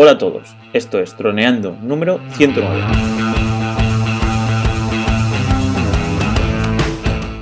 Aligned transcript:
Hola 0.00 0.12
a 0.12 0.18
todos, 0.18 0.54
esto 0.72 1.00
es 1.00 1.16
Troneando 1.16 1.76
número 1.82 2.20
109. 2.34 2.82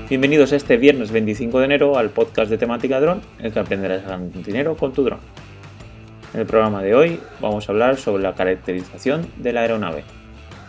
Bienvenidos 0.09 0.53
este 0.53 0.79
viernes 0.79 1.11
25 1.11 1.58
de 1.58 1.64
enero 1.66 1.98
al 1.98 2.08
podcast 2.08 2.50
de 2.50 2.56
temática 2.56 2.98
dron, 2.98 3.21
el 3.40 3.53
que 3.53 3.58
aprenderás 3.58 4.06
a 4.06 4.08
ganar 4.08 4.42
dinero 4.42 4.74
con 4.74 4.95
tu 4.95 5.04
dron. 5.04 5.19
En 6.32 6.40
el 6.40 6.46
programa 6.46 6.82
de 6.82 6.95
hoy 6.95 7.21
vamos 7.42 7.69
a 7.69 7.72
hablar 7.72 7.99
sobre 7.99 8.22
la 8.22 8.35
caracterización 8.35 9.27
de 9.37 9.53
la 9.53 9.61
aeronave. 9.61 10.04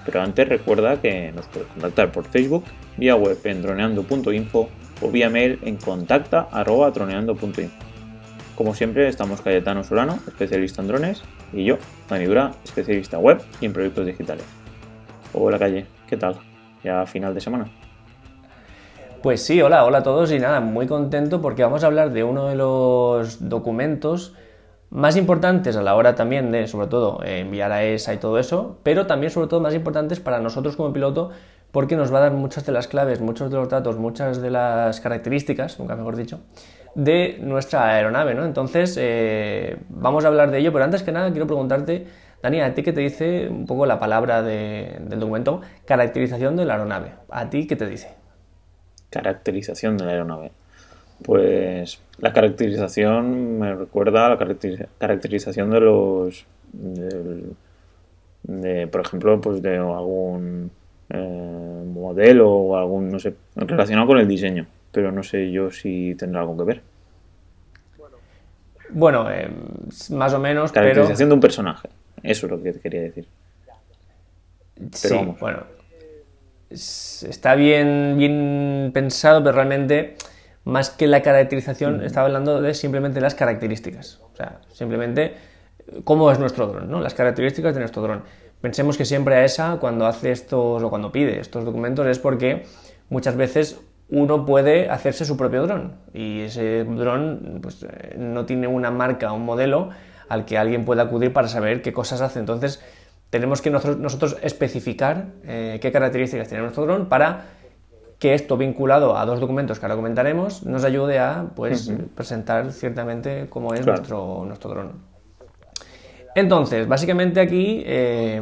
Pero 0.06 0.22
antes 0.22 0.50
recuerda 0.50 1.00
que 1.00 1.32
nos 1.32 1.46
puedes 1.46 1.70
contactar 1.70 2.12
por 2.12 2.26
Facebook, 2.26 2.66
vía 2.98 3.16
web 3.16 3.38
en 3.46 3.62
droneando.info 3.62 4.70
o 5.00 5.10
vía 5.10 5.30
mail 5.30 5.58
en 5.64 5.78
contacta.troneando.info. 5.78 7.87
Como 8.58 8.74
siempre, 8.74 9.08
estamos 9.08 9.42
Cayetano 9.42 9.84
Solano, 9.84 10.18
especialista 10.28 10.82
en 10.82 10.88
drones, 10.88 11.22
y 11.54 11.64
yo, 11.64 11.78
Dani 12.10 12.26
Dura, 12.26 12.54
especialista 12.64 13.20
web 13.20 13.40
y 13.62 13.68
en 13.68 13.74
proyectos 13.74 14.04
digitales. 14.08 14.46
Hola 15.32 15.60
Calle, 15.60 15.86
¿qué 16.08 16.18
tal? 16.18 16.38
Ya 16.84 17.06
final 17.06 17.36
de 17.36 17.42
semana. 17.42 17.68
Pues 19.22 19.44
sí, 19.44 19.62
hola, 19.62 19.86
hola 19.86 20.00
a 20.00 20.04
todos 20.04 20.32
y 20.32 20.40
nada, 20.40 20.60
muy 20.60 20.88
contento 20.88 21.40
porque 21.40 21.62
vamos 21.62 21.84
a 21.84 21.86
hablar 21.86 22.12
de 22.12 22.24
uno 22.24 22.48
de 22.48 22.56
los 22.56 23.48
documentos 23.48 24.34
más 24.90 25.18
importantes 25.18 25.76
a 25.76 25.84
la 25.84 25.94
hora 25.94 26.16
también 26.16 26.52
de, 26.52 26.66
sobre 26.66 26.88
todo, 26.88 27.24
enviar 27.24 27.72
a 27.72 27.84
ESA 27.84 28.16
y 28.16 28.18
todo 28.18 28.40
eso, 28.40 28.80
pero 28.82 29.06
también, 29.06 29.32
sobre 29.32 29.50
todo, 29.50 29.60
más 29.60 29.76
importantes 29.76 30.20
para 30.20 30.40
nosotros 30.40 30.76
como 30.76 30.92
piloto 30.94 31.30
porque 31.72 31.96
nos 31.96 32.12
va 32.12 32.18
a 32.18 32.22
dar 32.22 32.32
muchas 32.32 32.66
de 32.66 32.72
las 32.72 32.88
claves, 32.88 33.22
muchos 33.22 33.52
de 33.52 33.58
los 33.58 33.70
datos, 33.70 33.98
muchas 33.98 34.42
de 34.42 34.50
las 34.50 35.00
características, 35.00 35.80
nunca 35.80 35.96
mejor 35.96 36.16
dicho, 36.16 36.40
de 36.98 37.38
nuestra 37.40 37.94
aeronave, 37.94 38.34
¿no? 38.34 38.44
Entonces, 38.44 38.98
eh, 39.00 39.78
vamos 39.88 40.26
a 40.26 40.30
hablar 40.30 40.50
de 40.50 40.58
ello, 40.58 40.74
pero 40.74 40.84
antes 40.84 41.04
que 41.04 41.12
nada 41.12 41.30
quiero 41.30 41.46
preguntarte, 41.46 42.08
Dani, 42.42 42.60
¿a 42.62 42.74
ti 42.74 42.82
qué 42.82 42.92
te 42.92 43.02
dice 43.02 43.48
un 43.50 43.68
poco 43.68 43.86
la 43.86 44.00
palabra 44.00 44.42
del 44.42 45.08
documento 45.20 45.62
caracterización 45.86 46.56
de 46.56 46.66
la 46.66 46.74
aeronave? 46.74 47.12
¿A 47.30 47.52
ti 47.52 47.68
qué 47.68 47.76
te 47.76 47.88
dice? 47.88 48.16
Caracterización 49.12 49.96
de 49.98 50.06
la 50.06 50.12
aeronave. 50.12 50.52
Pues 51.24 52.02
la 52.18 52.34
caracterización 52.34 53.60
me 53.60 53.76
recuerda 53.76 54.26
a 54.26 54.30
la 54.30 54.38
caracterización 54.98 55.70
de 55.70 55.80
los... 55.80 56.48
De, 58.44 58.88
por 58.88 59.02
ejemplo, 59.02 59.40
pues 59.40 59.62
de 59.62 59.78
algún 59.78 60.72
eh, 61.10 61.84
modelo 61.86 62.50
o 62.50 62.78
algún, 62.78 63.12
no 63.12 63.20
sé, 63.20 63.36
relacionado 63.56 64.08
con 64.08 64.20
el 64.20 64.28
diseño, 64.28 64.68
pero 64.98 65.12
no 65.12 65.22
sé 65.22 65.52
yo 65.52 65.70
si 65.70 66.16
tendrá 66.16 66.42
algo 66.42 66.58
que 66.58 66.64
ver. 66.64 66.82
Bueno, 68.90 69.30
eh, 69.30 69.48
más 70.10 70.34
o 70.34 70.40
menos. 70.40 70.72
Caracterización 70.72 71.30
de 71.30 71.36
un 71.36 71.40
personaje, 71.40 71.88
eso 72.24 72.48
es 72.48 72.52
lo 72.52 72.64
que 72.64 72.74
quería 72.80 73.02
decir. 73.02 73.28
sí, 74.92 75.16
bueno. 75.40 75.66
Está 76.72 77.54
bien, 77.54 78.16
bien 78.18 78.90
pensado, 78.92 79.44
pero 79.44 79.54
realmente, 79.58 80.16
más 80.64 80.90
que 80.90 81.06
la 81.06 81.22
caracterización, 81.22 82.04
estaba 82.04 82.26
hablando 82.26 82.60
de 82.60 82.74
simplemente 82.74 83.22
las 83.22 83.36
características. 83.36 84.20
O 84.34 84.36
sea, 84.36 84.62
simplemente 84.74 85.36
cómo 86.06 86.32
es 86.32 86.40
nuestro 86.40 86.66
dron, 86.66 86.90
¿no? 86.90 87.02
Las 87.02 87.14
características 87.14 87.76
de 87.76 87.82
nuestro 87.82 88.02
dron. 88.02 88.24
Pensemos 88.62 88.98
que 88.98 89.06
siempre 89.06 89.36
a 89.36 89.46
esa, 89.46 89.78
cuando 89.78 90.08
hace 90.08 90.32
estos 90.32 90.82
o 90.82 90.90
cuando 90.90 91.12
pide 91.12 91.40
estos 91.40 91.66
documentos, 91.66 92.08
es 92.08 92.18
porque 92.18 92.66
muchas 93.10 93.36
veces 93.36 93.80
uno 94.10 94.46
puede 94.46 94.90
hacerse 94.90 95.26
su 95.26 95.36
propio 95.36 95.64
dron 95.68 95.96
y 96.14 96.42
ese 96.42 96.86
dron 96.86 97.60
pues, 97.62 97.84
eh, 97.84 98.16
no 98.18 98.46
tiene 98.46 98.68
una 98.68 98.90
marca 98.90 99.32
o 99.32 99.36
un 99.36 99.46
modelo 99.46 99.90
al 100.30 100.46
que 100.46 100.58
alguien 100.58 100.86
pueda 100.86 101.04
acudir 101.04 101.34
para 101.34 101.48
saber 101.48 101.82
qué 101.82 101.94
cosas 101.94 102.22
hace. 102.22 102.40
Entonces, 102.40 102.82
tenemos 103.30 103.62
que 103.62 103.70
nosotros, 103.70 104.38
especificar 104.42 105.28
eh, 105.44 105.80
qué 105.82 105.92
características 105.92 106.48
tiene 106.48 106.64
nuestro 106.64 106.86
dron 106.86 107.08
para 107.08 107.46
que 108.20 108.34
esto 108.34 108.58
vinculado 108.58 109.18
a 109.18 109.26
dos 109.26 109.40
documentos 109.40 109.80
que 109.80 109.86
ahora 109.86 109.96
comentaremos 109.96 110.66
nos 110.66 110.84
ayude 110.84 111.20
a 111.20 111.48
pues, 111.56 111.92
presentar 112.16 112.72
ciertamente 112.72 113.48
cómo 113.50 113.74
es 113.74 113.86
nuestro, 113.86 114.44
nuestro 114.46 114.70
dron. 114.72 115.18
Entonces, 116.34 116.88
básicamente 116.88 117.40
aquí 117.40 117.84
eh, 117.86 118.42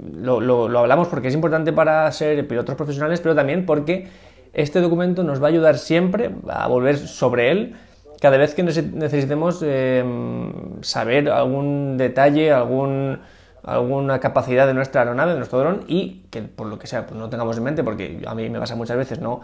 lo, 0.00 0.78
hablamos 0.78 1.08
porque 1.08 1.28
es 1.28 1.34
importante 1.34 1.72
para 1.72 2.10
ser 2.12 2.46
pilotos 2.46 2.74
profesionales, 2.74 3.20
pero 3.20 3.34
también 3.34 3.66
porque 3.66 4.08
este 4.52 4.80
documento 4.80 5.22
nos 5.22 5.42
va 5.42 5.46
a 5.46 5.50
ayudar 5.50 5.78
siempre 5.78 6.30
a 6.48 6.66
volver 6.68 6.98
sobre 6.98 7.50
él 7.50 7.76
cada 8.20 8.38
vez 8.38 8.54
que 8.54 8.62
necesitemos 8.62 9.62
eh, 9.62 10.04
saber 10.80 11.28
algún 11.28 11.96
detalle, 11.98 12.50
algún, 12.50 13.20
alguna 13.62 14.20
capacidad 14.20 14.66
de 14.66 14.74
nuestra 14.74 15.02
aeronave, 15.02 15.32
de 15.32 15.38
nuestro 15.38 15.58
dron, 15.58 15.84
y 15.86 16.22
que 16.30 16.42
por 16.42 16.66
lo 16.66 16.78
que 16.78 16.86
sea 16.86 17.06
pues 17.06 17.18
no 17.18 17.28
tengamos 17.28 17.58
en 17.58 17.64
mente, 17.64 17.84
porque 17.84 18.22
a 18.26 18.34
mí 18.34 18.48
me 18.48 18.58
pasa 18.58 18.74
muchas 18.74 18.96
veces, 18.96 19.20
no, 19.20 19.42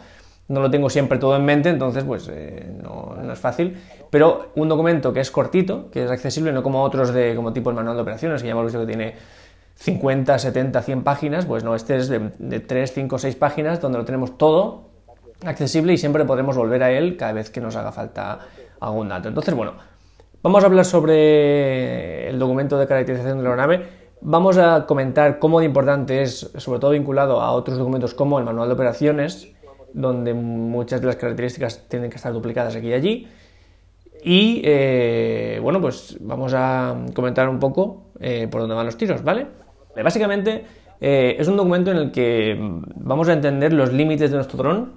no 0.48 0.60
lo 0.60 0.70
tengo 0.70 0.91
siempre 0.91 1.18
todo 1.18 1.36
en 1.36 1.44
mente, 1.44 1.68
entonces 1.68 2.04
pues 2.04 2.28
eh, 2.32 2.72
no, 2.82 3.16
es 3.30 3.38
fácil. 3.38 3.76
Pero 4.10 4.52
un 4.54 4.68
documento 4.68 5.12
que 5.12 5.20
es 5.20 5.30
cortito, 5.30 5.91
que 5.91 6.04
es 6.04 6.10
accesible, 6.10 6.52
no 6.52 6.62
como 6.62 6.82
otros 6.82 7.12
de 7.12 7.34
como 7.34 7.52
tipo 7.52 7.70
el 7.70 7.76
manual 7.76 7.96
de 7.96 8.02
operaciones, 8.02 8.42
que 8.42 8.48
ya 8.48 8.52
hemos 8.52 8.64
visto 8.64 8.80
que 8.80 8.86
tiene 8.86 9.14
50, 9.82 10.38
70, 10.38 10.81
100 10.81 11.03
páginas, 11.03 11.44
pues 11.44 11.65
no, 11.65 11.75
este 11.75 11.97
es 11.97 12.09
de, 12.09 12.31
de 12.38 12.60
3, 12.60 12.93
5, 12.93 13.19
6 13.19 13.34
páginas 13.34 13.81
donde 13.81 13.98
lo 13.98 14.04
tenemos 14.04 14.38
todo 14.38 14.93
accesible 15.44 15.93
y 15.93 15.98
siempre 15.98 16.25
podremos 16.25 16.56
volver 16.56 16.84
a 16.84 16.93
él 16.93 17.16
cada 17.16 17.32
vez 17.32 17.50
que 17.50 17.60
nos 17.60 17.75
haga 17.75 17.91
falta 17.91 18.38
algún 18.78 19.09
dato. 19.09 19.28
Entonces, 19.28 19.54
bueno, 19.54 19.75
vamos 20.41 20.62
a 20.62 20.66
hablar 20.66 20.84
sobre 20.84 22.28
el 22.28 22.38
documento 22.38 22.78
de 22.78 22.87
caracterización 22.87 23.38
de 23.38 23.42
la 23.42 23.50
aeronave. 23.50 23.88
Vamos 24.21 24.56
a 24.56 24.87
comentar 24.87 25.41
cómo 25.41 25.59
de 25.59 25.66
importante 25.66 26.22
es, 26.22 26.53
sobre 26.59 26.78
todo 26.78 26.92
vinculado 26.92 27.41
a 27.41 27.50
otros 27.50 27.76
documentos 27.76 28.15
como 28.15 28.38
el 28.38 28.44
manual 28.44 28.69
de 28.69 28.75
operaciones, 28.75 29.48
donde 29.92 30.32
muchas 30.32 31.00
de 31.00 31.09
las 31.09 31.16
características 31.16 31.88
tienen 31.88 32.09
que 32.09 32.16
estar 32.16 32.32
duplicadas 32.32 32.76
aquí 32.76 32.87
y 32.87 32.92
allí. 32.92 33.28
Y 34.22 34.62
eh, 34.65 35.59
bueno, 35.60 35.81
pues 35.81 36.16
vamos 36.21 36.54
a 36.54 36.97
comentar 37.15 37.48
un 37.48 37.59
poco 37.59 38.12
eh, 38.21 38.47
por 38.48 38.60
dónde 38.60 38.76
van 38.76 38.87
los 38.87 38.97
tiros, 38.97 39.25
¿vale? 39.25 39.61
Básicamente 39.94 40.64
eh, 41.00 41.36
es 41.38 41.48
un 41.48 41.56
documento 41.56 41.91
en 41.91 41.97
el 41.98 42.10
que 42.12 42.56
vamos 42.97 43.28
a 43.28 43.32
entender 43.32 43.72
los 43.72 43.92
límites 43.92 44.30
de 44.30 44.36
nuestro 44.36 44.58
dron 44.58 44.92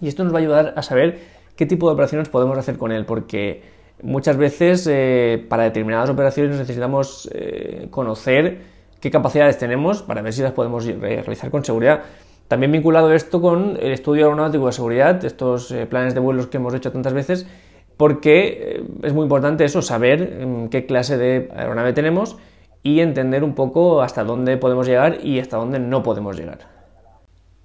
y 0.00 0.08
esto 0.08 0.24
nos 0.24 0.32
va 0.32 0.38
a 0.38 0.40
ayudar 0.40 0.74
a 0.76 0.82
saber 0.82 1.18
qué 1.56 1.66
tipo 1.66 1.88
de 1.88 1.94
operaciones 1.94 2.28
podemos 2.28 2.56
hacer 2.56 2.78
con 2.78 2.92
él, 2.92 3.04
porque 3.04 3.62
muchas 4.02 4.36
veces 4.36 4.88
para 5.48 5.64
determinadas 5.64 6.10
operaciones 6.10 6.58
necesitamos 6.58 7.30
conocer 7.90 8.62
qué 9.00 9.10
capacidades 9.10 9.58
tenemos 9.58 10.02
para 10.02 10.22
ver 10.22 10.32
si 10.32 10.42
las 10.42 10.52
podemos 10.52 10.86
realizar 10.86 11.50
con 11.50 11.64
seguridad. 11.64 12.02
También 12.52 12.70
vinculado 12.70 13.14
esto 13.14 13.40
con 13.40 13.78
el 13.80 13.92
estudio 13.92 14.26
aeronáutico 14.26 14.66
de 14.66 14.72
seguridad, 14.72 15.24
estos 15.24 15.70
eh, 15.70 15.86
planes 15.86 16.12
de 16.12 16.20
vuelos 16.20 16.48
que 16.48 16.58
hemos 16.58 16.74
hecho 16.74 16.92
tantas 16.92 17.14
veces, 17.14 17.46
porque 17.96 18.76
eh, 18.76 18.84
es 19.04 19.14
muy 19.14 19.22
importante 19.22 19.64
eso, 19.64 19.80
saber 19.80 20.44
mm, 20.46 20.68
qué 20.68 20.84
clase 20.84 21.16
de 21.16 21.48
aeronave 21.56 21.94
tenemos 21.94 22.36
y 22.82 23.00
entender 23.00 23.44
un 23.44 23.54
poco 23.54 24.02
hasta 24.02 24.24
dónde 24.24 24.56
podemos 24.56 24.86
llegar 24.86 25.18
y 25.22 25.38
hasta 25.38 25.56
dónde 25.56 25.78
no 25.78 26.02
podemos 26.02 26.36
llegar. 26.36 26.58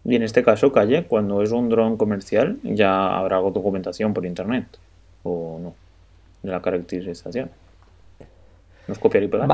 Y 0.06 0.16
en 0.16 0.24
este 0.24 0.44
caso, 0.44 0.72
Calle, 0.72 1.06
cuando 1.06 1.42
es 1.42 1.52
un 1.52 1.70
dron 1.70 1.98
comercial, 1.98 2.58
ya 2.64 3.18
habrá 3.18 3.38
documentación 3.38 4.14
por 4.14 4.26
internet, 4.26 4.66
o 5.24 5.60
no, 5.62 5.74
de 6.44 6.52
la 6.52 6.62
caracterización. 6.62 7.50
¿No 8.88 8.94
es 8.94 9.00
copiar 9.00 9.24
y 9.24 9.28
pegar? 9.28 9.48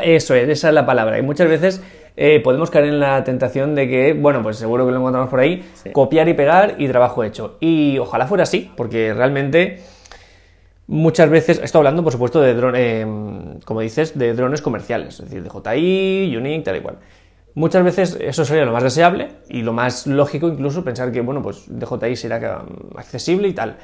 Eso 0.00 0.34
es, 0.34 0.48
esa 0.48 0.68
es 0.68 0.74
la 0.74 0.86
palabra. 0.86 1.18
Y 1.18 1.22
muchas 1.22 1.48
veces 1.48 1.82
eh, 2.16 2.40
podemos 2.40 2.70
caer 2.70 2.84
en 2.84 3.00
la 3.00 3.24
tentación 3.24 3.74
de 3.74 3.88
que, 3.88 4.12
bueno, 4.12 4.42
pues 4.42 4.58
seguro 4.58 4.86
que 4.86 4.92
lo 4.92 4.98
encontramos 4.98 5.28
por 5.28 5.40
ahí, 5.40 5.64
copiar 5.92 6.28
y 6.28 6.34
pegar 6.34 6.76
y 6.78 6.86
trabajo 6.86 7.24
hecho. 7.24 7.56
Y 7.58 7.98
ojalá 7.98 8.28
fuera 8.28 8.44
así, 8.44 8.70
porque 8.76 9.12
realmente 9.12 9.80
muchas 10.86 11.30
veces, 11.30 11.60
estoy 11.62 11.80
hablando 11.80 12.02
por 12.02 12.12
supuesto 12.12 12.40
de 12.40 12.54
drones, 12.54 12.80
eh, 12.80 13.06
como 13.64 13.80
dices, 13.80 14.18
de 14.18 14.34
drones 14.34 14.62
comerciales, 14.62 15.20
es 15.20 15.30
decir, 15.30 15.42
de 15.42 15.50
JI, 15.50 16.36
Unique, 16.36 16.64
tal 16.64 16.76
y 16.76 16.80
cual. 16.80 16.98
Muchas 17.54 17.84
veces 17.84 18.18
eso 18.20 18.44
sería 18.46 18.64
lo 18.64 18.72
más 18.72 18.82
deseable 18.82 19.28
y 19.48 19.60
lo 19.62 19.74
más 19.74 20.06
lógico 20.06 20.48
incluso 20.48 20.82
pensar 20.82 21.12
que, 21.12 21.20
bueno, 21.20 21.42
pues 21.42 21.64
DJI 21.68 22.16
será 22.16 22.64
accesible 22.96 23.48
y 23.48 23.52
tal. 23.52 23.76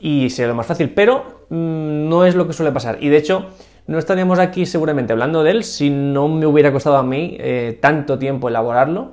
Y 0.00 0.30
sería 0.30 0.48
lo 0.48 0.54
más 0.54 0.66
fácil, 0.66 0.90
pero 0.90 1.46
mm, 1.50 2.08
no 2.08 2.24
es 2.24 2.34
lo 2.34 2.46
que 2.46 2.54
suele 2.54 2.72
pasar. 2.72 2.96
Y 3.00 3.10
de 3.10 3.18
hecho, 3.18 3.46
no 3.86 3.98
estaríamos 3.98 4.38
aquí 4.38 4.64
seguramente 4.64 5.12
hablando 5.12 5.42
de 5.42 5.50
él 5.50 5.64
si 5.64 5.90
no 5.90 6.26
me 6.28 6.46
hubiera 6.46 6.72
costado 6.72 6.96
a 6.96 7.02
mí 7.02 7.36
eh, 7.38 7.78
tanto 7.80 8.18
tiempo 8.18 8.48
elaborarlo, 8.48 9.12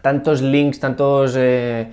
tantos 0.00 0.40
links, 0.40 0.80
tantos 0.80 1.34
eh, 1.36 1.88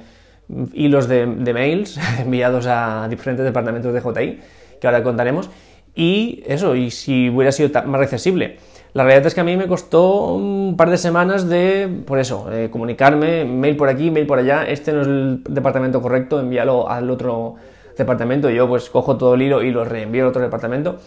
hilos 0.74 1.08
de, 1.08 1.26
mails 1.26 2.00
enviados 2.20 2.68
a 2.68 3.08
diferentes 3.10 3.46
departamentos 3.46 3.94
de 3.94 4.02
JI, 4.02 4.40
que 4.80 4.88
ahora 4.88 5.04
contaremos, 5.04 5.50
y 5.96 6.44
eso, 6.46 6.76
y 6.76 6.92
si 6.92 7.30
hubiera 7.30 7.52
sido 7.52 7.70
más 7.86 8.02
accesible. 8.02 8.58
La 8.94 9.04
realidad 9.04 9.28
es 9.28 9.34
que 9.34 9.42
a 9.42 9.46
mí 9.46 9.56
me 9.56 9.68
costó 9.68 10.34
un 10.34 10.76
par 10.78 10.90
de 10.90 10.98
semanas 10.98 11.48
de, 11.48 11.90
por 12.06 12.20
eso, 12.20 12.50
comunicarme, 12.72 13.46
mail 13.46 13.78
por 13.78 13.88
aquí, 13.88 14.12
mail 14.12 14.28
por 14.28 14.40
allá, 14.40 14.64
este 14.64 14.92
no 14.92 15.02
es 15.02 15.08
el 15.08 15.44
departamento 15.48 16.02
correcto, 16.02 16.40
envíalo 16.40 16.90
al 16.90 17.10
otro 17.10 17.56
departamento, 17.98 18.50
yo 18.50 18.68
pues 18.68 18.90
cojo 18.90 19.18
todo 19.18 19.36
el 19.36 19.44
hilo 19.44 19.62
y 19.62 19.72
lo 19.72 19.86
reenvío 19.86 20.24
al 20.24 20.30
otro 20.30 20.42
departamento. 20.42 20.98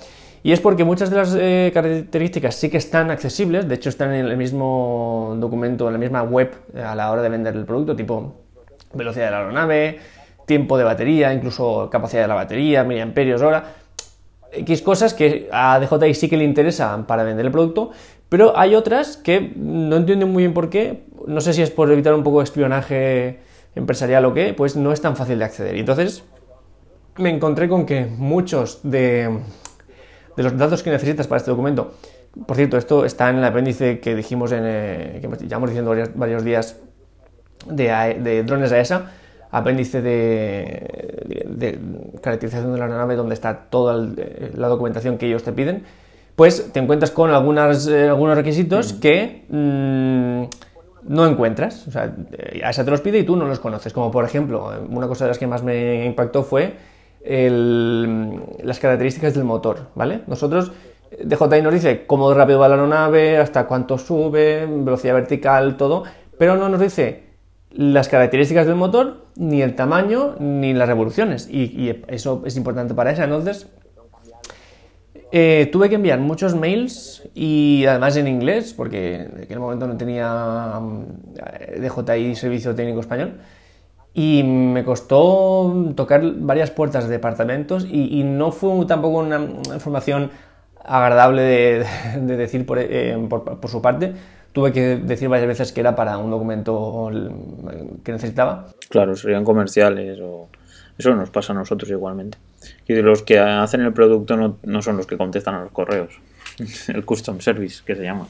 Y 0.43 0.53
es 0.53 0.61
porque 0.61 0.85
muchas 0.85 1.09
de 1.09 1.17
las 1.17 1.35
eh, 1.39 1.71
características 1.73 2.55
sí 2.55 2.69
que 2.69 2.77
están 2.77 3.11
accesibles, 3.11 3.67
de 3.67 3.75
hecho 3.75 3.89
están 3.89 4.13
en 4.13 4.27
el 4.27 4.37
mismo 4.37 5.35
documento, 5.39 5.87
en 5.87 5.95
la 5.95 5.99
misma 5.99 6.23
web 6.23 6.53
a 6.75 6.95
la 6.95 7.11
hora 7.11 7.23
de 7.23 7.31
vender 7.31 7.57
el 7.57 7.65
producto, 7.65 7.97
tipo 7.97 8.44
velocidad 8.95 9.27
de 9.27 9.31
la 9.31 9.39
aeronave, 9.39 9.99
tiempo 10.47 10.77
de 10.79 10.85
batería, 10.85 11.33
incluso 11.33 11.89
capacidad 11.91 12.23
de 12.23 12.29
la 12.29 12.35
batería, 12.35 12.85
miliamperios 12.85 13.43
hora, 13.43 13.75
X 14.53 14.83
cosas 14.83 15.15
que 15.15 15.49
a 15.53 15.81
DJI 15.81 16.15
sí 16.15 16.29
que 16.29 16.37
le 16.37 16.45
interesan 16.45 17.07
para 17.07 17.25
vender 17.25 17.47
el 17.47 17.53
producto, 17.53 17.91
pero 18.29 18.57
hay 18.59 18.75
otras 18.75 19.17
que 19.17 19.53
no 19.57 19.97
entiendo 19.97 20.27
muy 20.27 20.43
bien 20.43 20.55
por 20.55 20.71
qué, 20.71 21.05
no 21.27 21.41
sé 21.41 21.53
si 21.53 21.63
es 21.63 21.71
por 21.71 21.91
evitar 21.91 22.15
un 22.15 22.23
poco 22.23 22.39
de 22.39 22.45
espionaje 22.45 23.41
empresarial 23.75 24.25
o 24.25 24.35
qué, 24.35 24.55
pues 24.55 24.77
no 24.77 24.93
es 24.93 25.01
tan 25.01 25.17
fácil 25.17 25.39
de 25.39 25.45
acceder. 25.45 25.77
Y 25.77 25.81
entonces 25.81 26.25
me 27.17 27.31
encontré 27.31 27.69
con 27.69 27.87
que 27.87 28.07
muchos 28.07 28.81
de, 28.83 29.39
los 30.37 30.57
datos 30.57 30.83
que 30.83 30.91
necesitas 30.91 31.27
para 31.27 31.39
este 31.39 31.51
documento, 31.51 31.95
por 32.47 32.57
cierto, 32.57 32.77
esto 32.77 33.05
está 33.05 33.31
en 33.31 33.37
el 33.37 33.45
apéndice 33.45 34.01
que 34.01 34.15
dijimos 34.15 34.53
en, 34.53 34.63
eh, 34.65 35.19
que 35.21 35.45
llevamos 35.45 35.71
diciendo 35.71 35.95
varios, 36.15 36.45
días 36.45 36.81
de, 37.67 38.19
de 38.23 38.43
drones 38.43 38.73
AESA, 38.73 39.11
apéndice 39.55 40.03
de, 40.03 41.79
caracterización 42.21 42.73
de 42.73 42.79
la 42.79 42.87
aeronave 42.87 43.15
donde 43.15 43.35
está 43.35 43.67
toda 43.71 44.05
eh, 44.17 44.51
la 44.57 44.67
documentación 44.67 45.17
que 45.17 45.27
ellos 45.27 45.45
te 45.45 45.53
piden, 45.53 45.85
pues 46.35 46.73
te 46.73 46.81
encuentras 46.81 47.13
con 47.13 47.31
algunas, 47.31 47.87
eh, 47.87 48.09
algunos 48.09 48.37
requisitos 48.37 48.95
que 48.95 49.45
mm, 49.49 50.43
no 51.09 51.27
encuentras. 51.27 51.87
O 51.87 51.93
sea, 51.93 52.13
eh, 52.33 52.63
esa 52.69 52.85
te 52.85 52.91
los 52.91 53.01
pide 53.01 53.21
y 53.21 53.23
tú 53.23 53.37
no 53.37 53.47
los 53.47 53.61
conoces. 53.61 53.93
Como 53.93 54.11
por 54.11 54.25
ejemplo, 54.25 54.73
una 54.89 55.07
cosa 55.07 55.27
de 55.27 55.29
las 55.29 55.39
que 55.39 55.47
más 55.47 55.63
me 55.63 56.05
impactó 56.05 56.43
fue 56.43 56.75
las 57.25 58.79
características 58.81 59.35
del 59.35 59.45
motor, 59.45 59.87
¿vale? 59.95 60.23
Nosotros, 60.27 60.73
DJI 61.23 61.63
nos 61.63 61.73
dice 61.73 62.05
cómo 62.07 62.35
rápido 62.35 62.59
va 62.59 62.69
la 62.69 62.75
aeronave, 62.75 63.39
hasta 63.39 63.67
cuánto 63.67 63.97
sube, 63.97 64.67
velocidad 64.67 65.15
vertical, 65.15 65.79
todo, 65.79 66.03
pero 66.37 66.57
no 66.57 66.69
nos 66.69 66.81
dice 66.81 67.24
las 67.75 68.09
características 68.09 68.67
del 68.67 68.77
motor, 68.77 69.27
ni 69.37 69.61
el 69.61 69.75
tamaño, 69.75 70.37
ni 70.39 70.73
las 70.73 70.89
revoluciones. 70.89 71.49
Y, 71.51 72.03
eso 72.07 72.43
es 72.47 72.57
importante 72.57 72.95
para 72.95 73.11
esa. 73.11 73.25
Entonces, 73.25 73.69
eh, 75.33 75.69
tuve 75.73 75.89
que 75.89 75.97
enviar 75.97 76.21
muchos 76.21 76.55
mails 76.55 77.29
y 77.35 77.85
además 77.87 78.17
en 78.17 78.29
inglés, 78.29 78.73
porque 78.75 79.17
en 79.23 79.43
aquel 79.43 79.59
momento 79.59 79.89
no 79.89 79.97
tenía 79.97 80.79
mm, 80.81 81.83
DJI 81.83 82.37
Servicio 82.37 82.75
Técnico 82.75 83.01
Español. 83.01 83.39
Y 84.17 84.45
me 84.45 84.85
costó 84.85 85.93
tocar 85.97 86.23
varias 86.37 86.71
puertas 86.71 87.05
de 87.05 87.11
departamentos 87.11 87.85
y, 87.91 88.23
no 88.23 88.53
fue 88.53 88.87
tampoco 88.87 89.19
una 89.19 89.41
información 89.41 90.31
agradable 90.85 91.43
de, 91.43 92.37
decir 92.37 92.65
eh, 92.77 93.29
por 93.29 93.69
su 93.69 93.83
parte 93.83 94.13
tuve 94.55 94.73
que 94.73 94.97
decir 94.97 95.29
varias 95.29 95.49
veces 95.49 95.73
que 95.73 95.81
era 95.81 95.95
para 95.95 96.17
un 96.17 96.31
documento 96.31 97.11
que 98.03 98.13
necesitaba. 98.13 98.69
Claro, 98.89 99.15
serían 99.17 99.45
comerciales 99.45 100.19
o... 100.23 100.49
Eso 100.97 101.13
nos 101.13 101.29
pasa 101.31 101.53
a 101.53 101.57
nosotros 101.57 101.91
igualmente. 101.91 102.39
Y 102.87 102.95
los 102.95 103.23
que 103.23 103.41
hacen 103.41 103.81
el 103.81 103.93
producto 103.93 104.37
no, 104.37 104.59
no 104.63 104.81
son 104.81 104.97
los 104.97 105.09
que 105.09 105.19
contestan 105.19 105.57
a 105.57 105.63
los 105.65 105.73
correos. 105.73 106.21
el 106.89 107.05
custom 107.05 107.41
service, 107.41 107.83
que 107.85 107.97
se 107.97 108.05
llama. 108.05 108.29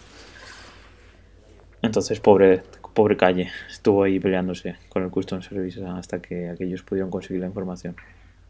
Entonces, 1.83 2.21
pobre, 2.21 2.63
pobre 2.95 3.19
calle, 3.19 3.51
estuvo 3.71 4.03
ahí 4.03 4.19
peleándose 4.19 4.77
con 4.89 5.03
el 5.03 5.11
custom 5.11 5.43
service 5.43 5.85
hasta 5.85 6.23
que 6.23 6.49
aquellos 6.49 6.83
pudieron 6.83 7.11
conseguir 7.11 7.43
la 7.43 7.49
información. 7.49 7.97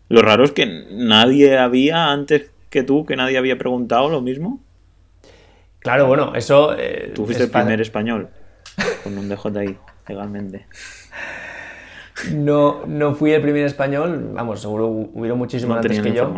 Lo 0.09 0.23
raro 0.23 0.44
es 0.44 0.53
que 0.53 0.87
nadie 0.93 1.59
había 1.59 2.12
antes 2.12 2.53
que 2.71 2.85
tú, 2.85 3.05
que 3.05 3.17
nadie 3.17 3.37
había 3.37 3.59
preguntado 3.59 4.09
lo 4.09 4.21
mismo. 4.21 4.61
Claro, 5.85 6.07
bueno, 6.07 6.33
eso. 6.35 6.75
Eh, 6.79 7.13
Tú 7.15 7.27
fuiste 7.27 7.45
el 7.45 7.51
primer 7.51 7.79
español 7.79 8.31
con 9.05 9.19
un 9.19 9.29
DJI, 9.29 9.77
legalmente. 10.09 10.67
No, 12.33 12.87
no 12.87 13.15
fui 13.15 13.33
el 13.33 13.43
primer 13.43 13.67
español, 13.67 14.31
vamos, 14.33 14.63
seguro 14.63 14.89
hubieron 14.89 15.37
muchísimos 15.37 15.77
antes 15.77 16.01
que 16.01 16.15
yo. 16.15 16.33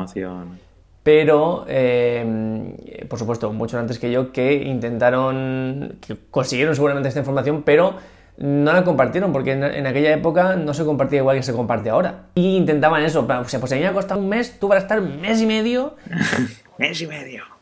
Pero, 1.04 1.64
eh, 1.68 3.06
por 3.08 3.20
supuesto, 3.20 3.52
muchos 3.52 3.78
antes 3.78 4.00
que 4.00 4.10
yo 4.10 4.32
que 4.32 4.52
intentaron, 4.52 5.98
que 6.04 6.16
consiguieron 6.28 6.74
seguramente 6.74 7.08
esta 7.08 7.20
información, 7.20 7.62
pero 7.62 7.94
no 8.38 8.72
la 8.72 8.82
compartieron, 8.82 9.32
porque 9.32 9.52
en, 9.52 9.86
aquella 9.86 10.12
época 10.12 10.56
no 10.56 10.74
se 10.74 10.84
compartía 10.84 11.20
igual 11.20 11.36
que 11.36 11.44
se 11.44 11.52
comparte 11.52 11.88
ahora. 11.88 12.24
Y 12.34 12.56
intentaban 12.56 13.04
eso, 13.04 13.20
o 13.20 13.44
sea, 13.44 13.60
pues 13.60 13.70
a 13.70 13.76
mí 13.76 13.82
me 13.82 13.86
ha 13.86 13.92
costado 13.92 14.20
un 14.20 14.28
mes, 14.28 14.58
tú 14.58 14.66
vas 14.66 14.78
a 14.78 14.80
estar 14.80 14.98
un 14.98 15.20
mes 15.20 15.40
y 15.40 15.46
medio. 15.46 15.94
mes 16.78 17.00
y 17.00 17.06
medio 17.06 17.55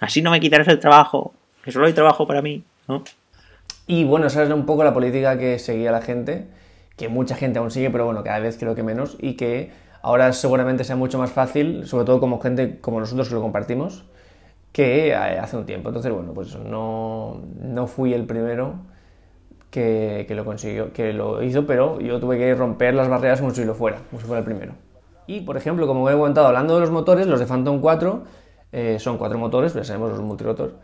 así 0.00 0.22
no 0.22 0.30
me 0.30 0.40
quitarás 0.40 0.68
el 0.68 0.78
trabajo, 0.78 1.34
que 1.62 1.72
solo 1.72 1.86
hay 1.86 1.92
trabajo 1.92 2.26
para 2.26 2.42
mí, 2.42 2.62
¿no? 2.88 3.02
Y 3.86 4.04
bueno, 4.04 4.26
esa 4.26 4.42
es 4.42 4.50
un 4.50 4.66
poco 4.66 4.82
la 4.82 4.92
política 4.92 5.38
que 5.38 5.58
seguía 5.58 5.92
la 5.92 6.02
gente, 6.02 6.46
que 6.96 7.08
mucha 7.08 7.36
gente 7.36 7.58
aún 7.58 7.70
sigue, 7.70 7.90
pero 7.90 8.04
bueno, 8.06 8.24
cada 8.24 8.40
vez 8.40 8.56
creo 8.58 8.74
que 8.74 8.82
menos, 8.82 9.16
y 9.20 9.34
que 9.34 9.70
ahora 10.02 10.32
seguramente 10.32 10.84
sea 10.84 10.96
mucho 10.96 11.18
más 11.18 11.30
fácil, 11.30 11.86
sobre 11.86 12.04
todo 12.04 12.20
como 12.20 12.40
gente 12.40 12.78
como 12.80 13.00
nosotros 13.00 13.28
que 13.28 13.34
lo 13.34 13.42
compartimos, 13.42 14.04
que 14.72 15.14
hace 15.14 15.56
un 15.56 15.66
tiempo. 15.66 15.88
Entonces, 15.88 16.12
bueno, 16.12 16.34
pues 16.34 16.56
no, 16.56 17.42
no 17.60 17.86
fui 17.86 18.12
el 18.12 18.26
primero 18.26 18.74
que, 19.70 20.24
que, 20.28 20.34
lo 20.34 20.44
consiguió, 20.44 20.92
que 20.92 21.12
lo 21.12 21.42
hizo, 21.42 21.66
pero 21.66 22.00
yo 22.00 22.20
tuve 22.20 22.38
que 22.38 22.54
romper 22.54 22.94
las 22.94 23.08
barreras 23.08 23.40
como 23.40 23.52
si 23.52 23.64
lo 23.64 23.74
fuera, 23.74 23.98
como 24.10 24.20
si 24.20 24.26
fuera 24.26 24.40
el 24.40 24.44
primero. 24.44 24.74
Y, 25.26 25.40
por 25.40 25.56
ejemplo, 25.56 25.86
como 25.86 26.08
he 26.10 26.12
comentado, 26.12 26.46
hablando 26.48 26.74
de 26.74 26.80
los 26.80 26.90
motores, 26.90 27.26
los 27.26 27.40
de 27.40 27.46
Phantom 27.46 27.80
4 27.80 28.24
eh, 28.76 28.98
son 28.98 29.16
cuatro 29.16 29.38
motores, 29.38 29.72
ya 29.72 29.84
sabemos 29.84 30.10
los 30.10 30.20
multirotor, 30.20 30.74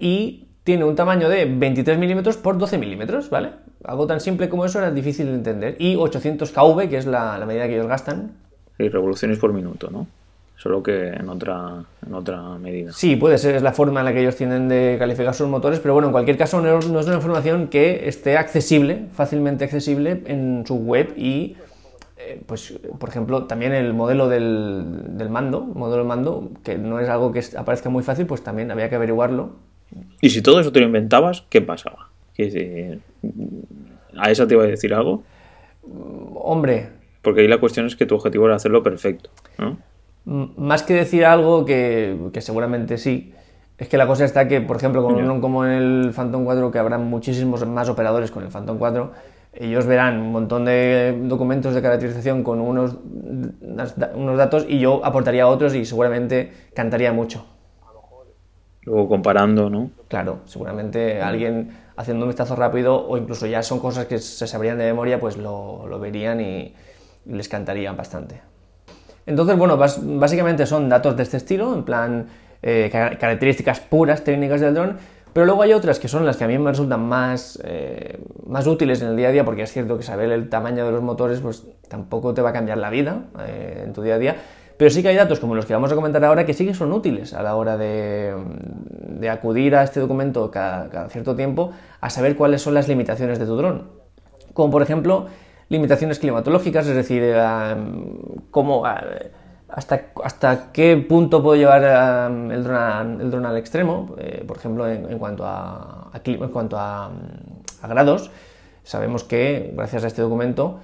y 0.00 0.48
tiene 0.64 0.82
un 0.82 0.96
tamaño 0.96 1.28
de 1.28 1.44
23 1.44 1.96
milímetros 1.96 2.36
por 2.36 2.58
12 2.58 2.76
milímetros, 2.76 3.30
¿vale? 3.30 3.50
Algo 3.84 4.08
tan 4.08 4.18
simple 4.18 4.48
como 4.48 4.64
eso 4.64 4.80
era 4.80 4.90
difícil 4.90 5.26
de 5.26 5.34
entender. 5.34 5.76
Y 5.78 5.94
800 5.94 6.50
kV, 6.50 6.88
que 6.88 6.96
es 6.96 7.06
la, 7.06 7.40
medida 7.46 7.68
que 7.68 7.74
ellos 7.76 7.86
gastan. 7.86 8.32
Y 8.80 8.88
revoluciones 8.88 9.38
por 9.38 9.52
minuto, 9.52 9.90
¿no? 9.92 10.08
Solo 10.56 10.82
que 10.82 11.06
en 11.10 11.28
otra, 11.28 11.84
en 12.04 12.14
otra 12.14 12.58
medida. 12.58 12.90
Sí, 12.92 13.14
puede 13.14 13.38
ser, 13.38 13.54
es 13.54 13.62
la 13.62 13.72
forma 13.72 14.00
en 14.00 14.06
la 14.06 14.12
que 14.12 14.22
ellos 14.22 14.34
tienen 14.34 14.68
de 14.68 14.96
calificar 14.98 15.32
sus 15.32 15.46
motores, 15.46 15.78
pero 15.78 15.94
bueno, 15.94 16.08
en 16.08 16.12
cualquier 16.12 16.36
caso 16.36 16.60
no, 16.60 16.80
no 16.80 16.98
es 16.98 17.06
una 17.06 17.14
información 17.14 17.68
que 17.68 18.08
esté 18.08 18.36
accesible, 18.36 19.06
fácilmente 19.12 19.64
accesible 19.64 20.24
en 20.26 20.64
su 20.66 20.74
web 20.74 21.14
y 21.16 21.56
eh, 22.18 22.40
pues, 22.46 22.78
por 22.98 23.10
ejemplo, 23.10 23.44
también 23.44 23.72
el 23.72 23.92
modelo 23.92 24.28
del, 24.28 25.28
mando, 25.28 25.60
modelo 25.60 25.98
del 25.98 26.06
mando, 26.06 26.50
que 26.64 26.78
no 26.78 26.98
es 26.98 27.08
algo 27.10 27.30
que 27.30 27.44
aparezca 27.56 27.90
muy 27.90 28.02
fácil, 28.02 28.26
pues 28.26 28.42
también 28.42 28.70
había 28.70 28.88
que 28.88 28.96
averiguarlo. 28.96 29.56
Y 30.22 30.30
si 30.30 30.40
todo 30.40 30.60
eso 30.60 30.72
te 30.72 30.80
lo 30.80 30.86
inventabas, 30.86 31.44
¿qué 31.50 31.60
pasaba? 31.60 32.08
¿A 34.16 34.30
eso 34.30 34.46
te 34.46 34.54
iba 34.54 34.64
a 34.64 34.66
decir 34.66 34.94
algo? 34.94 35.24
Mm, 35.86 36.36
hombre. 36.36 36.88
Porque 37.20 37.42
ahí 37.42 37.48
la 37.48 37.58
cuestión 37.58 37.86
es 37.86 37.96
que 37.96 38.06
tu 38.06 38.14
objetivo 38.14 38.46
era 38.46 38.56
hacerlo 38.56 38.82
perfecto, 38.82 39.30
Más 40.24 40.82
que 40.82 40.94
decir 40.94 41.24
algo 41.24 41.64
que, 41.66 42.30
seguramente 42.38 42.96
sí, 42.96 43.34
es 43.76 43.88
que 43.88 43.98
la 43.98 44.06
cosa 44.06 44.24
está 44.24 44.48
que, 44.48 44.62
por 44.62 44.76
ejemplo, 44.76 45.02
como, 45.02 45.40
como 45.40 45.66
en 45.66 45.72
el 45.72 46.12
Phantom 46.14 46.44
4, 46.44 46.70
que 46.70 46.78
habrá 46.78 46.96
muchísimos 46.96 47.66
más 47.66 47.90
operadores 47.90 48.30
con 48.30 48.42
el 48.42 48.48
Phantom 48.48 48.78
4, 48.78 49.12
ellos 49.58 49.86
verán 49.86 50.20
un 50.20 50.32
montón 50.32 50.64
de 50.64 51.18
documentos 51.24 51.74
de 51.74 51.82
caracterización 51.82 52.42
con 52.42 52.60
unos, 52.60 52.96
unos 54.14 54.36
datos 54.36 54.66
y 54.68 54.78
yo 54.78 55.04
aportaría 55.04 55.48
otros 55.48 55.74
y 55.74 55.84
seguramente 55.84 56.52
cantaría 56.74 57.12
mucho. 57.12 57.46
Luego 58.82 59.08
comparando, 59.08 59.68
¿no? 59.68 59.90
Claro, 60.08 60.40
seguramente 60.44 61.20
alguien 61.20 61.70
haciendo 61.96 62.24
un 62.24 62.30
vistazo 62.30 62.54
rápido 62.54 63.06
o 63.06 63.16
incluso 63.16 63.46
ya 63.46 63.62
son 63.62 63.80
cosas 63.80 64.06
que 64.06 64.18
se 64.18 64.46
sabrían 64.46 64.78
de 64.78 64.84
memoria, 64.84 65.18
pues 65.18 65.36
lo, 65.36 65.86
lo 65.88 65.98
verían 65.98 66.40
y, 66.40 66.74
les 67.26 67.48
cantarían 67.48 67.96
bastante. 67.96 68.40
Entonces, 69.26 69.56
bueno, 69.56 69.76
básicamente 69.76 70.66
son 70.66 70.88
datos 70.88 71.16
de 71.16 71.24
este 71.24 71.38
estilo, 71.38 71.74
en 71.74 71.82
plan 71.84 72.26
eh, 72.62 72.88
características 72.92 73.80
puras 73.80 74.22
técnicas 74.22 74.60
del 74.60 74.74
dron, 74.74 74.96
pero 75.32 75.46
luego 75.46 75.62
hay 75.62 75.72
otras 75.72 75.98
que 75.98 76.08
son 76.08 76.24
las 76.24 76.36
que 76.36 76.44
a 76.44 76.48
mí 76.48 76.58
me 76.58 76.70
resultan 76.70 77.06
más, 77.06 77.58
eh, 77.62 78.18
más 78.46 78.66
útiles 78.66 79.02
en 79.02 79.08
el 79.08 79.16
día 79.16 79.28
a 79.28 79.32
día, 79.32 79.44
porque 79.44 79.62
es 79.62 79.72
cierto 79.72 79.96
que 79.96 80.02
saber 80.02 80.30
el 80.30 80.48
tamaño 80.48 80.86
de 80.86 80.92
los 80.92 81.02
motores 81.02 81.40
pues 81.40 81.66
tampoco 81.88 82.34
te 82.34 82.42
va 82.42 82.50
a 82.50 82.52
cambiar 82.52 82.78
la 82.78 82.90
vida 82.90 83.24
eh, 83.46 83.82
en 83.84 83.92
tu 83.92 84.02
día 84.02 84.14
a 84.14 84.18
día. 84.18 84.36
Pero 84.76 84.90
sí 84.90 85.02
que 85.02 85.08
hay 85.08 85.16
datos 85.16 85.40
como 85.40 85.54
los 85.54 85.64
que 85.64 85.72
vamos 85.72 85.90
a 85.90 85.94
comentar 85.94 86.22
ahora 86.24 86.44
que 86.44 86.52
sí 86.52 86.66
que 86.66 86.74
son 86.74 86.92
útiles 86.92 87.32
a 87.32 87.42
la 87.42 87.56
hora 87.56 87.78
de, 87.78 88.34
acudir 89.30 89.74
a 89.74 89.82
este 89.82 90.00
documento 90.00 90.50
cada, 90.50 91.08
cierto 91.08 91.34
tiempo 91.34 91.72
a 92.00 92.10
saber 92.10 92.36
cuáles 92.36 92.60
son 92.60 92.74
las 92.74 92.86
limitaciones 92.86 93.38
de 93.38 93.46
tu 93.46 93.56
dron. 93.56 93.88
Como 94.52 94.70
por 94.70 94.82
ejemplo 94.82 95.26
limitaciones 95.68 96.18
climatológicas, 96.18 96.86
es 96.86 96.94
decir, 96.94 97.22
eh, 97.24 97.76
cómo 98.50 98.84
hasta, 99.68 100.06
hasta 100.22 100.72
qué 100.72 100.96
punto 100.96 101.42
puedo 101.42 101.56
llevar 101.56 102.30
um, 102.30 102.50
el, 102.50 102.62
dron 102.62 103.20
el 103.20 103.30
dron 103.30 103.46
al 103.46 103.56
extremo, 103.56 104.14
eh, 104.18 104.44
por 104.46 104.56
ejemplo, 104.58 104.88
en, 104.88 105.18
cuanto, 105.18 105.44
a, 105.44 106.10
en 106.24 106.48
cuanto 106.48 106.78
a, 106.78 107.10
grados. 107.88 108.30
Sabemos 108.82 109.24
que, 109.24 109.72
gracias 109.74 110.04
a 110.04 110.06
este 110.06 110.22
documento, 110.22 110.80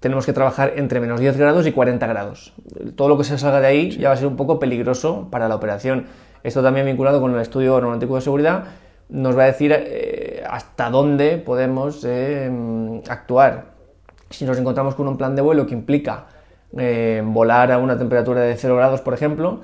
tenemos 0.00 0.24
que 0.24 0.32
trabajar 0.32 0.74
entre 0.76 1.00
menos 1.00 1.20
10 1.20 1.36
grados 1.36 1.66
y 1.66 1.72
40 1.72 2.06
grados. 2.06 2.54
Todo 2.96 3.08
lo 3.08 3.18
que 3.18 3.24
se 3.24 3.38
salga 3.38 3.60
de 3.60 3.66
ahí 3.66 3.90
ya 3.90 4.08
va 4.08 4.14
a 4.14 4.16
ser 4.16 4.26
un 4.26 4.36
poco 4.36 4.58
peligroso 4.58 5.28
para 5.30 5.48
la 5.48 5.56
operación. 5.56 6.06
Esto 6.42 6.62
también 6.62 6.86
vinculado 6.86 7.20
con 7.20 7.34
el 7.34 7.40
estudio 7.40 7.74
aeronáutico 7.74 8.14
de 8.14 8.20
seguridad 8.20 8.64
nos 9.08 9.38
va 9.38 9.44
a 9.44 9.46
decir 9.46 9.72
eh, 9.72 10.42
hasta 10.48 10.90
dónde 10.90 11.38
podemos 11.38 12.04
eh, 12.04 12.50
actuar. 13.08 13.76
Si 14.30 14.44
nos 14.44 14.58
encontramos 14.58 14.94
con 14.94 15.06
un 15.06 15.16
plan 15.16 15.36
de 15.36 15.42
vuelo 15.42 15.66
que 15.66 15.74
implica 15.74 16.26
eh, 16.78 17.22
volar 17.24 17.72
a 17.72 17.78
una 17.78 17.98
temperatura 17.98 18.40
de 18.42 18.56
0 18.56 18.76
grados, 18.76 19.00
por 19.00 19.14
ejemplo, 19.14 19.60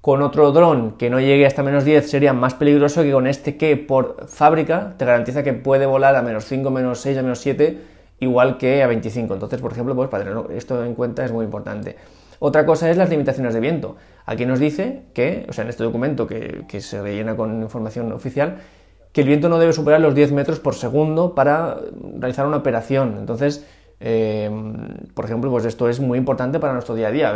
con 0.00 0.20
otro 0.20 0.52
dron 0.52 0.92
que 0.98 1.08
no 1.08 1.18
llegue 1.18 1.46
hasta 1.46 1.62
menos 1.62 1.84
10 1.84 2.10
sería 2.10 2.34
más 2.34 2.52
peligroso 2.52 3.02
que 3.02 3.10
con 3.10 3.26
este 3.26 3.56
que 3.56 3.76
por 3.78 4.26
fábrica 4.28 4.94
te 4.98 5.06
garantiza 5.06 5.42
que 5.42 5.54
puede 5.54 5.86
volar 5.86 6.14
a 6.14 6.20
menos 6.20 6.44
5, 6.44 6.70
menos 6.70 7.00
6, 7.00 7.16
a 7.18 7.22
menos 7.22 7.38
7, 7.38 7.80
igual 8.20 8.58
que 8.58 8.82
a 8.82 8.86
25. 8.86 9.32
Entonces, 9.32 9.60
por 9.62 9.72
ejemplo, 9.72 9.94
pues 9.94 10.10
para 10.10 10.24
tener 10.24 10.56
esto 10.56 10.84
en 10.84 10.94
cuenta 10.94 11.24
es 11.24 11.32
muy 11.32 11.46
importante. 11.46 11.96
Otra 12.38 12.66
cosa 12.66 12.90
es 12.90 12.98
las 12.98 13.08
limitaciones 13.08 13.54
de 13.54 13.60
viento. 13.60 13.96
Aquí 14.26 14.44
nos 14.44 14.58
dice 14.58 15.04
que, 15.14 15.46
o 15.48 15.52
sea, 15.54 15.64
en 15.64 15.70
este 15.70 15.84
documento 15.84 16.26
que, 16.26 16.64
que 16.68 16.82
se 16.82 17.00
rellena 17.00 17.34
con 17.34 17.62
información 17.62 18.12
oficial, 18.12 18.58
que 19.12 19.22
el 19.22 19.28
viento 19.28 19.48
no 19.48 19.58
debe 19.58 19.72
superar 19.72 20.00
los 20.00 20.14
10 20.14 20.32
metros 20.32 20.60
por 20.60 20.74
segundo 20.74 21.34
para 21.34 21.78
realizar 22.18 22.46
una 22.46 22.58
operación. 22.58 23.16
Entonces, 23.18 23.64
eh, 24.06 24.50
por 25.14 25.24
ejemplo, 25.24 25.50
pues 25.50 25.64
esto 25.64 25.88
es 25.88 25.98
muy 25.98 26.18
importante 26.18 26.60
para 26.60 26.74
nuestro 26.74 26.94
día 26.94 27.08
a 27.08 27.10
día. 27.10 27.32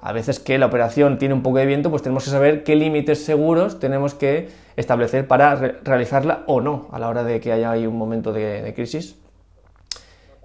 A 0.00 0.12
veces 0.12 0.38
que 0.38 0.56
la 0.56 0.66
operación 0.66 1.18
tiene 1.18 1.34
un 1.34 1.42
poco 1.42 1.58
de 1.58 1.66
viento, 1.66 1.90
pues 1.90 2.00
tenemos 2.02 2.24
que 2.24 2.30
saber 2.30 2.62
qué 2.62 2.76
límites 2.76 3.24
seguros 3.24 3.80
tenemos 3.80 4.14
que 4.14 4.48
establecer 4.76 5.26
para 5.26 5.56
realizarla 5.56 6.44
o 6.46 6.60
no 6.60 6.86
a 6.92 7.00
la 7.00 7.08
hora 7.08 7.24
de 7.24 7.40
que 7.40 7.52
haya 7.52 7.72
un 7.88 7.98
momento 7.98 8.32
de, 8.32 8.72
crisis. 8.74 9.16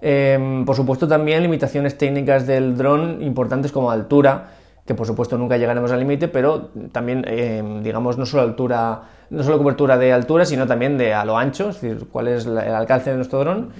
Em, 0.00 0.64
por 0.64 0.74
supuesto, 0.74 1.06
también 1.06 1.42
limitaciones 1.42 1.96
técnicas 1.96 2.44
del 2.46 2.76
dron 2.76 3.22
importantes 3.22 3.70
como 3.70 3.92
altura, 3.92 4.48
que 4.84 4.96
por 4.96 5.06
supuesto 5.06 5.38
nunca 5.38 5.56
llegaremos 5.56 5.92
al 5.92 6.00
límite, 6.00 6.26
pero 6.26 6.70
también, 6.90 7.24
em, 7.28 7.84
digamos, 7.84 8.18
no 8.18 8.26
solo 8.26 8.42
altura, 8.42 9.02
no 9.30 9.44
solo 9.44 9.58
cobertura 9.58 9.96
de 9.96 10.12
altura, 10.12 10.44
sino 10.44 10.66
también 10.66 10.98
de 10.98 11.14
a 11.14 11.24
lo 11.24 11.38
ancho, 11.38 11.70
es 11.70 11.80
decir, 11.80 12.08
cuál 12.10 12.26
es 12.28 12.46
el 12.46 12.58
alcance 12.58 13.10
de 13.10 13.16
nuestro 13.16 13.38
dron 13.38 13.70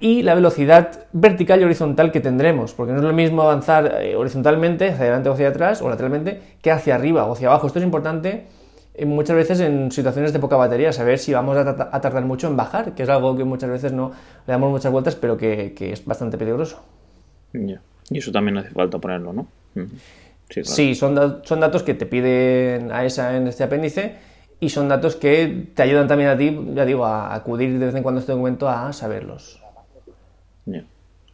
y 0.00 0.22
la 0.22 0.34
velocidad 0.34 1.06
vertical 1.12 1.60
y 1.60 1.64
horizontal 1.64 2.12
que 2.12 2.20
tendremos, 2.20 2.72
porque 2.74 2.92
no 2.92 2.98
es 2.98 3.04
lo 3.04 3.12
mismo 3.12 3.42
avanzar 3.42 4.02
eh, 4.02 4.16
horizontalmente, 4.16 4.88
hacia 4.88 5.04
adelante 5.04 5.28
o 5.28 5.32
hacia 5.32 5.48
atrás, 5.48 5.82
o 5.82 5.88
lateralmente, 5.88 6.40
que 6.62 6.70
hacia 6.70 6.94
arriba 6.94 7.26
o 7.26 7.32
hacia 7.32 7.48
abajo. 7.48 7.66
Esto 7.66 7.78
es 7.80 7.84
importante 7.84 8.46
eh, 8.94 9.06
muchas 9.06 9.36
veces 9.36 9.60
en 9.60 9.90
situaciones 9.90 10.32
de 10.32 10.38
poca 10.38 10.56
batería, 10.56 10.92
saber 10.92 11.18
si 11.18 11.32
vamos 11.32 11.56
a, 11.56 12.00
tardar 12.00 12.24
mucho 12.24 12.46
en 12.46 12.56
bajar, 12.56 12.94
que 12.94 13.02
es 13.02 13.08
algo 13.08 13.36
que 13.36 13.44
muchas 13.44 13.70
veces 13.70 13.92
no 13.92 14.12
le 14.46 14.52
damos 14.52 14.70
muchas 14.70 14.92
vueltas, 14.92 15.16
pero 15.16 15.36
que, 15.36 15.74
es 15.78 16.04
bastante 16.04 16.38
peligroso. 16.38 16.82
Y 18.10 18.18
eso 18.18 18.30
también 18.30 18.58
hace 18.58 18.70
falta 18.70 18.98
ponerlo, 18.98 19.32
¿no? 19.32 19.48
Sí, 20.48 20.94
son, 20.94 21.42
son 21.44 21.60
datos 21.60 21.82
que 21.82 21.94
te 21.94 22.06
piden 22.06 22.90
a 22.90 23.04
esa 23.04 23.36
en 23.36 23.48
este 23.48 23.64
apéndice 23.64 24.16
y 24.60 24.70
son 24.70 24.88
datos 24.88 25.14
que 25.14 25.68
te 25.74 25.82
ayudan 25.82 26.08
también 26.08 26.30
a 26.30 26.36
ti, 26.36 26.58
ya 26.74 26.84
digo, 26.84 27.04
a 27.04 27.34
acudir 27.34 27.78
de 27.78 27.86
vez 27.86 27.94
en 27.94 28.02
cuando 28.02 28.18
a 28.18 28.20
este 28.20 28.32
documento 28.32 28.68
a 28.68 28.92
saberlos. 28.92 29.60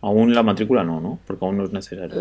Aún 0.01 0.35
la 0.35 0.43
matrícula 0.43 0.85
no, 0.85 1.01
¿no? 1.01 1.19
Porque 1.27 1.45
aún 1.45 1.57
no 1.57 1.65
es 1.65 1.73
necesario. 1.73 2.21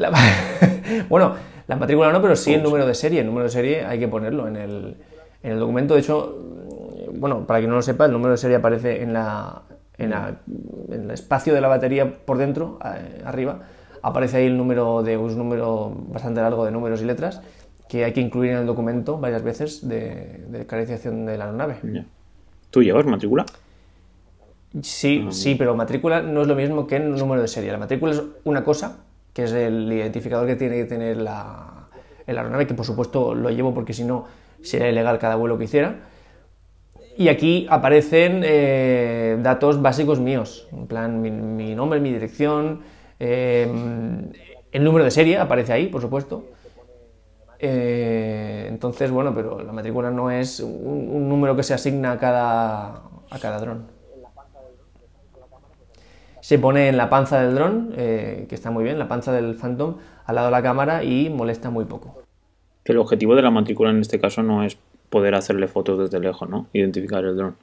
bueno, 1.10 1.36
la 1.68 1.76
matrícula 1.76 2.12
no, 2.12 2.22
pero 2.22 2.36
sí 2.36 2.54
el 2.54 2.64
número 2.64 2.86
de 2.86 2.94
serie. 2.94 3.20
El 3.20 3.26
número 3.26 3.46
de 3.46 3.50
serie 3.52 3.86
hay 3.86 4.00
que 4.00 4.08
ponerlo 4.08 4.48
en 4.48 4.56
el, 4.56 4.96
en 5.44 5.52
el 5.52 5.60
documento. 5.60 5.94
De 5.94 6.00
hecho, 6.00 6.38
bueno, 7.14 7.46
para 7.46 7.60
quien 7.60 7.70
no 7.70 7.76
lo 7.76 7.82
sepa, 7.82 8.06
el 8.06 8.14
número 8.14 8.32
de 8.32 8.38
serie 8.38 8.56
aparece 8.56 9.04
en, 9.04 9.12
la, 9.12 9.64
en, 9.98 10.14
el 10.92 11.12
espacio 11.12 11.54
de 11.54 11.60
la 11.62 11.68
batería 11.68 12.26
por 12.26 12.38
dentro, 12.38 12.80
arriba. 13.26 13.60
Aparece 14.02 14.38
ahí 14.38 14.46
el 14.46 14.58
número 14.58 15.04
de 15.04 15.18
un 15.18 15.38
número 15.38 15.94
bastante 16.08 16.42
largo 16.42 16.66
de 16.66 16.72
números 16.72 17.02
y 17.02 17.06
letras 17.06 17.42
que 17.88 18.06
hay 18.06 18.14
que 18.14 18.22
incluir 18.22 18.52
en 18.52 18.58
el 18.60 18.66
documento 18.66 19.20
varias 19.20 19.44
veces 19.44 19.88
de, 19.88 20.46
de 20.48 20.66
caracterización 20.66 21.26
de 21.26 21.38
la 21.38 21.46
aeronave. 21.46 21.76
¿Tú 22.70 22.82
llevas 22.82 23.06
matrícula? 23.06 23.46
Sí, 24.82 25.28
sí, 25.30 25.54
pero 25.56 25.76
matrícula 25.76 26.22
no 26.22 26.42
es 26.42 26.48
lo 26.48 26.56
mismo 26.56 26.88
que 26.88 26.96
el 26.96 27.12
número 27.12 27.42
de 27.42 27.48
serie. 27.48 27.72
La 27.72 27.78
matrícula 27.78 28.14
es 28.14 28.24
una 28.44 28.64
cosa, 28.64 29.06
que 29.32 29.44
es 29.44 29.52
el 29.52 29.92
identificador 29.92 30.48
que 30.48 30.56
tiene 30.56 30.78
que 30.78 30.86
tener 30.86 31.18
la, 31.18 31.90
el 32.26 32.38
aeronave, 32.38 32.66
que 32.66 32.74
por 32.74 32.86
supuesto 32.86 33.36
lo 33.36 33.52
llevo 33.52 33.74
porque 33.74 33.94
si 33.94 34.04
no 34.04 34.26
sería 34.64 34.90
ilegal 34.90 35.20
cada 35.20 35.36
vuelo 35.36 35.58
que 35.60 35.66
hiciera. 35.66 35.96
Y 37.16 37.28
aquí 37.28 37.68
aparecen 37.70 38.42
eh, 38.44 39.38
datos 39.42 39.80
básicos 39.80 40.20
míos, 40.20 40.68
en 40.72 40.88
plan 40.88 41.22
mi, 41.22 41.76
nombre, 41.76 42.00
mi 42.00 42.12
dirección, 42.12 42.82
eh, 43.20 43.72
el 44.72 44.84
número 44.84 45.06
de 45.06 45.12
serie 45.12 45.38
aparece 45.38 45.74
ahí, 45.74 45.88
por 45.88 46.02
supuesto. 46.02 46.46
Eh, 47.60 48.66
entonces, 48.68 49.12
bueno, 49.12 49.36
pero 49.36 49.62
la 49.62 49.72
matrícula 49.72 50.10
no 50.10 50.32
es 50.32 50.60
un, 50.60 51.10
un 51.14 51.30
número 51.30 51.56
que 51.56 51.62
se 51.62 51.76
asigna 51.76 52.14
a 52.14 52.18
cada, 52.18 53.04
a 53.30 53.40
cada 53.40 53.60
dron 53.60 53.93
se 56.44 56.60
pone 56.60 56.90
en 56.90 56.98
la 56.98 57.10
panza 57.10 57.42
del 57.42 57.56
dron, 57.56 57.94
eh, 57.96 58.48
que 58.50 58.56
está 58.56 58.70
muy 58.70 58.84
bien, 58.84 59.00
la 59.00 59.08
panza 59.08 59.32
del 59.32 59.56
Phantom, 59.56 59.96
al 60.26 60.36
lado 60.36 60.48
de 60.48 60.52
la 60.52 60.62
cámara 60.62 61.02
y 61.02 61.30
molesta 61.30 61.70
muy 61.70 61.86
poco. 61.86 62.22
El 62.84 62.98
objetivo 62.98 63.34
de 63.36 63.42
la 63.42 63.50
matrícula 63.50 63.92
en 63.92 64.02
este 64.02 64.20
caso 64.20 64.44
no 64.44 64.62
es 64.66 64.78
poder 65.10 65.36
hacerle 65.36 65.70
fotos 65.70 65.98
desde 65.98 66.20
lejos, 66.20 66.50
¿no? 66.50 66.68
Identificar 66.74 67.24
el 67.24 67.38
dron. 67.38 67.56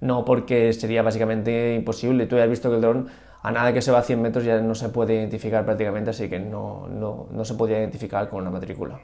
No, 0.00 0.24
porque 0.24 0.72
sería 0.72 1.02
básicamente 1.02 1.74
imposible. 1.74 2.26
Tú 2.26 2.36
ya 2.36 2.44
has 2.44 2.48
visto 2.48 2.70
que 2.70 2.76
el 2.76 2.80
dron 2.80 3.08
a 3.42 3.50
nada 3.50 3.74
que 3.74 3.82
se 3.82 3.90
va 3.90 3.98
a 3.98 4.02
100 4.04 4.22
metros 4.22 4.44
ya 4.44 4.60
no 4.60 4.76
se 4.76 4.90
puede 4.90 5.16
identificar 5.16 5.64
prácticamente, 5.64 6.10
así 6.10 6.28
que 6.28 6.38
no, 6.38 6.86
no, 6.88 7.44
se 7.44 7.54
podía 7.54 7.80
identificar 7.80 8.28
con 8.28 8.42
una 8.42 8.52
matrícula. 8.52 9.00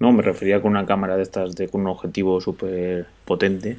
No, 0.00 0.10
me 0.10 0.22
refería 0.22 0.60
con 0.60 0.72
una 0.72 0.84
cámara 0.84 1.16
de 1.16 1.22
estas 1.22 1.54
de 1.54 1.68
con 1.68 1.82
un 1.82 1.86
objetivo 1.86 2.40
súper 2.40 3.06
potente 3.24 3.78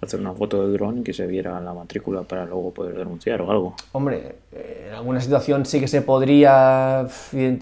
hacer 0.00 0.20
una 0.20 0.32
foto 0.32 0.66
de 0.66 0.72
dron 0.72 0.98
y 0.98 1.02
que 1.02 1.12
se 1.12 1.26
viera 1.26 1.60
la 1.60 1.74
matrícula 1.74 2.22
para 2.22 2.46
luego 2.46 2.72
poder 2.72 2.96
denunciar 2.96 3.42
o 3.42 3.50
algo. 3.50 3.74
Hombre, 3.92 4.36
eh, 4.52 4.86
en 4.88 4.94
alguna 4.94 5.20
situación 5.20 5.66
sí 5.66 5.80
que 5.80 5.88
se 5.88 6.02
podría... 6.02 7.06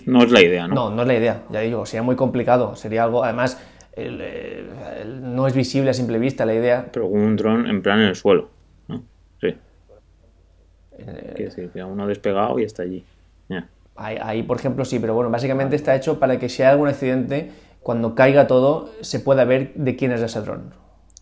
No 0.07 0.23
es 0.23 0.31
la 0.31 0.43
idea, 0.43 0.69
¿no? 0.69 0.75
No, 0.75 0.91
no 0.91 1.03
es 1.03 1.09
la 1.09 1.15
idea, 1.15 1.43
ya 1.51 1.61
digo, 1.61 1.85
sería 1.85 2.03
muy 2.03 2.17
complicado, 2.17 2.77
sería 2.77 3.05
algo, 3.05 3.25
además, 3.25 3.61
no 5.21 5.47
es 5.47 5.55
visible 5.55 5.91
a 5.91 5.95
simple 5.95 6.19
vista 6.19 6.47
la 6.47 6.55
idea. 6.55 6.89
Pero 6.93 7.11
con 7.11 7.21
un 7.21 7.37
dron 7.37 7.67
en 7.67 7.83
plan 7.83 7.99
en 8.01 8.07
el 8.07 8.17
suelo, 8.17 8.49
¿no? 8.87 9.03
Sí. 9.41 9.49
Eh, 10.99 11.33
Quiere 11.35 11.45
decir 11.45 11.71
que 11.71 11.83
uno 11.83 12.07
despegado 12.07 12.59
y 12.59 12.65
está 12.65 12.83
allí. 12.83 13.05
Ahí, 14.01 14.17
ahí, 14.23 14.43
por 14.45 14.59
ejemplo, 14.59 14.85
sí, 14.85 15.01
pero 15.01 15.13
bueno, 15.13 15.29
básicamente 15.29 15.75
está 15.75 15.97
hecho 15.97 16.21
para 16.21 16.39
que 16.39 16.49
si 16.49 16.63
hay 16.63 16.69
algún 16.69 16.87
accidente, 16.87 17.51
cuando 17.81 18.15
caiga 18.15 18.47
todo, 18.47 18.91
se 19.01 19.19
pueda 19.19 19.45
ver 19.45 19.75
de 19.75 19.97
quién 19.97 20.13
es 20.13 20.21
ese 20.21 20.41
dron. 20.41 20.73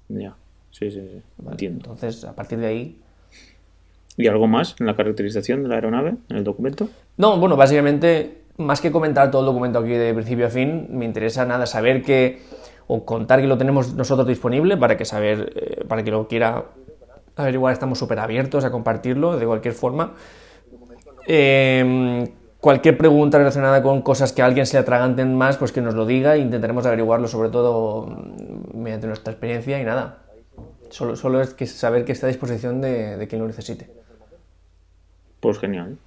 Ya. 0.09 0.37
Sí, 0.79 0.91
sí, 0.91 1.01
sí. 1.01 1.23
Entiendo. 1.49 1.79
Entonces, 1.85 2.23
a 2.25 2.35
partir 2.35 2.59
de 2.59 2.67
ahí. 2.67 3.01
¿Y 4.19 4.27
algo 4.27 4.47
más 4.47 4.77
en 4.79 4.87
la 4.87 4.95
caracterización 4.95 5.63
de 5.63 5.71
la 5.71 5.77
aeronave, 5.77 6.17
en 6.29 6.37
el 6.37 6.45
documento? 6.45 6.91
No, 7.17 7.39
bueno, 7.39 7.57
básicamente, 7.57 8.43
más 8.59 8.83
que 8.83 8.93
comentar 8.93 9.31
todo 9.31 9.41
el 9.41 9.47
documento 9.47 9.79
aquí 9.79 9.91
de 9.91 10.13
principio 10.13 10.47
a 10.47 10.51
fin, 10.51 10.89
me 10.91 11.07
interesa 11.07 11.47
nada 11.47 11.65
saber 11.65 12.03
que. 12.03 12.41
o 12.89 13.07
contar 13.07 13.41
que 13.41 13.47
lo 13.47 13.57
tenemos 13.57 13.95
nosotros 13.95 14.29
disponible 14.29 14.77
para 14.77 14.99
que 14.99 15.07
saber. 15.07 15.51
Eh, 15.57 15.85
para 15.89 16.05
que 16.05 16.11
lo 16.11 16.29
quiera 16.29 16.67
averiguar, 17.37 17.73
estamos 17.73 17.99
súper 17.99 18.19
abiertos 18.19 18.65
a 18.65 18.71
compartirlo 18.71 19.39
de 19.39 19.47
cualquier 19.47 19.73
forma. 19.73 20.13
Em, 21.27 22.27
cualquier 22.61 22.99
pregunta 22.99 23.39
relacionada 23.39 23.83
con 23.83 24.03
cosas 24.03 24.33
que 24.35 24.43
a 24.43 24.45
alguien 24.45 24.67
se 24.67 24.77
le 24.77 24.81
atraganten 24.81 25.35
más, 25.37 25.57
pues 25.57 25.73
que 25.73 25.81
nos 25.81 25.95
lo 25.95 26.05
diga 26.05 26.35
e 26.35 26.41
intentaremos 26.41 26.85
averiguarlo, 26.85 27.29
sobre 27.29 27.49
todo 27.49 28.07
mm, 28.07 28.79
mediante 28.79 29.07
nuestra 29.07 29.33
experiencia 29.33 29.81
y 29.81 29.85
nada. 29.85 30.26
Solo, 30.91 31.17
solo 31.17 31.41
es 31.41 31.55
que 31.55 31.67
saber 31.67 32.05
que 32.05 32.13
está 32.13 32.27
a 32.27 32.29
disposición 32.29 32.81
de, 32.81 33.27
quien 33.29 33.41
lo 33.41 33.47
necesite. 33.47 33.91
Pues 35.41 35.59
genial. 35.59 35.99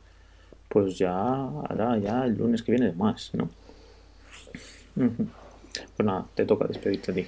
Pues 0.67 0.97
ya, 0.97 1.11
ahora 1.13 1.97
ya 1.97 2.25
el 2.25 2.37
lunes 2.37 2.63
que 2.63 2.71
viene 2.71 2.91
más, 2.91 3.31
¿no? 3.33 3.49
Pues 4.95 6.05
nada, 6.05 6.25
te 6.35 6.45
toca 6.45 6.65
despedirte 6.65 7.11
a 7.11 7.15
ti. 7.15 7.27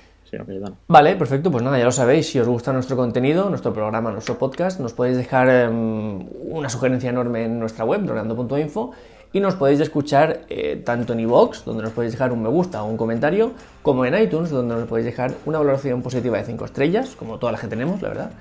Vale, 0.88 1.16
perfecto. 1.16 1.52
Pues 1.52 1.64
nada, 1.64 1.78
ya 1.78 1.86
lo 1.86 1.92
sabéis. 1.92 2.28
Si 2.28 2.40
os 2.40 2.48
gusta 2.48 2.72
nuestro 2.72 2.96
contenido, 2.96 3.50
nuestro 3.50 3.74
programa, 3.74 4.12
nuestro 4.12 4.38
podcast, 4.38 4.80
nos 4.80 4.94
podéis 4.94 5.18
dejar 5.18 5.50
em, 5.50 6.26
una 6.50 6.70
sugerencia 6.70 7.10
enorme 7.10 7.44
en 7.46 7.60
nuestra 7.60 7.84
web, 7.84 8.04
dronando.info 8.04 8.92
y 9.34 9.40
nos 9.40 9.56
podéis 9.56 9.80
escuchar 9.80 10.42
eh, 10.50 10.82
tanto 10.84 11.14
en 11.14 11.22
iVoox, 11.22 11.64
donde 11.64 11.84
nos 11.84 11.94
podéis 11.94 12.14
dejar 12.14 12.32
un 12.32 12.42
me 12.42 12.50
gusta 12.50 12.84
o 12.84 12.88
un 12.88 12.98
comentario, 12.98 13.54
como 13.82 14.06
en 14.06 14.22
iTunes, 14.22 14.50
donde 14.50 14.76
nos 14.76 14.88
podéis 14.88 15.06
dejar 15.06 15.34
una 15.46 15.58
valoración 15.58 16.02
positiva 16.02 16.38
de 16.38 16.44
5 16.44 16.66
estrellas, 16.66 17.16
como 17.18 17.40
toda 17.40 17.52
la 17.52 17.58
gente 17.58 17.76
tenemos, 17.76 18.02
la 18.02 18.10
verdad. 18.10 18.32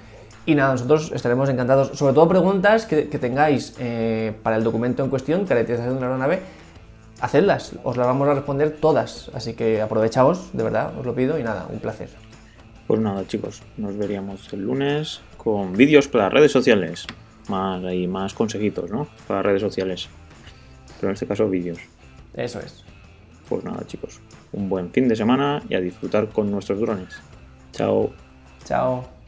Y 0.46 0.54
nada, 0.54 0.72
nosotros 0.72 1.12
estaremos 1.14 1.48
encantados, 1.48 1.96
sobre 1.96 2.14
todo 2.14 2.28
preguntas 2.28 2.86
que, 2.86 3.04
tengáis 3.04 3.76
eh, 3.78 4.32
para 4.42 4.56
el 4.56 4.64
documento 4.64 5.04
en 5.04 5.10
cuestión, 5.10 5.44
caracterización 5.44 5.94
de 5.94 6.00
la 6.00 6.06
aeronave, 6.06 6.40
hacedlas, 7.20 7.74
os 7.84 7.96
las 7.96 8.06
vamos 8.06 8.26
a 8.28 8.34
responder 8.34 8.76
todas, 8.80 9.30
así 9.34 9.54
que 9.54 9.80
aprovechaos, 9.80 10.50
de 10.52 10.64
verdad, 10.64 10.98
os 10.98 11.06
lo 11.06 11.14
pido 11.14 11.38
y 11.38 11.42
nada, 11.42 11.66
un 11.70 11.78
placer. 11.78 12.08
Pues 12.86 12.98
nada 13.00 13.24
chicos, 13.28 13.62
nos 13.76 13.96
veríamos 13.96 14.52
el 14.52 14.62
lunes 14.62 15.20
con 15.36 15.74
vídeos 15.74 16.08
para 16.08 16.30
redes 16.30 16.50
sociales. 16.50 17.06
más, 17.48 17.82
más 18.08 18.34
consejitos, 18.34 18.90
¿no? 18.90 19.06
Para 19.28 19.42
redes 19.42 19.60
sociales. 19.60 20.08
Pero 21.00 21.10
en 21.10 21.14
este 21.14 21.26
caso 21.26 21.48
vídeos. 21.48 21.78
Eso 22.34 22.60
es. 22.60 22.84
Pues 23.48 23.64
nada, 23.64 23.84
chicos. 23.86 24.20
Un 24.52 24.68
buen 24.68 24.90
fin 24.90 25.08
de 25.08 25.16
semana 25.16 25.62
y 25.68 25.74
a 25.74 25.80
disfrutar 25.80 26.28
con 26.28 26.50
nuestros 26.50 26.80
drones. 26.80 27.20
Chao. 27.72 28.12
Chao. 28.64 29.19